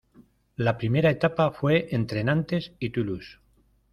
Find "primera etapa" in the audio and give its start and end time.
0.79-1.51